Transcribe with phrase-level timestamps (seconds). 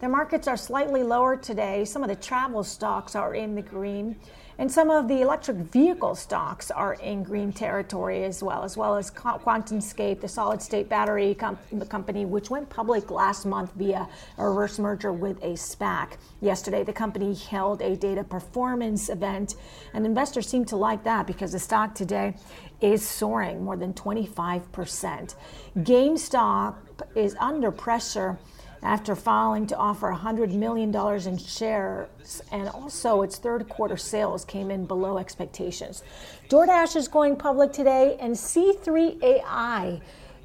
[0.00, 1.84] The markets are slightly lower today.
[1.84, 4.14] Some of the travel stocks are in the green,
[4.56, 8.94] and some of the electric vehicle stocks are in green territory as well, as well
[8.94, 11.58] as QuantumScape, the solid state battery com-
[11.88, 16.12] company, which went public last month via a reverse merger with a SPAC.
[16.40, 19.56] Yesterday, the company held a data performance event,
[19.94, 22.36] and investors seem to like that because the stock today
[22.80, 25.34] is soaring more than 25%.
[25.78, 26.76] GameStop
[27.16, 28.38] is under pressure
[28.82, 30.94] after filing to offer $100 million
[31.26, 36.02] in shares, and also its third quarter sales came in below expectations.
[36.48, 40.00] DoorDash is going public today, and C3 AI,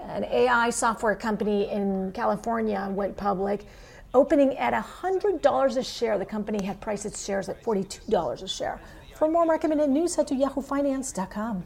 [0.00, 3.66] an AI software company in California, went public.
[4.14, 8.80] Opening at $100 a share, the company had priced its shares at $42 a share.
[9.14, 11.64] For more recommended news, head to yahoofinance.com.